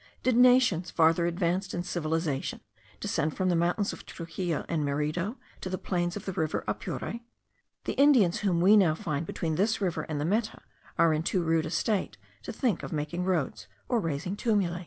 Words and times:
Did 0.23 0.35
nations 0.35 0.89
farther 0.89 1.27
advanced 1.27 1.75
in 1.75 1.83
civilization 1.83 2.61
descend 2.99 3.37
from 3.37 3.49
the 3.49 3.55
mountains 3.55 3.93
of 3.93 4.03
Truxillo 4.07 4.65
and 4.67 4.83
Merido 4.83 5.35
to 5.61 5.69
the 5.69 5.77
plains 5.77 6.17
of 6.17 6.25
the 6.25 6.31
Rio 6.31 6.63
Apure? 6.67 7.19
The 7.83 7.93
Indians 7.93 8.39
whom 8.39 8.61
we 8.61 8.75
now 8.75 8.95
find 8.95 9.27
between 9.27 9.57
this 9.57 9.79
river 9.79 10.01
and 10.09 10.19
the 10.19 10.25
Meta, 10.25 10.63
are 10.97 11.13
in 11.13 11.21
too 11.21 11.43
rude 11.43 11.67
a 11.67 11.69
state 11.69 12.17
to 12.41 12.51
think 12.51 12.81
of 12.81 12.91
making 12.91 13.25
roads 13.25 13.67
or 13.87 13.99
raising 13.99 14.35
tumuli. 14.35 14.79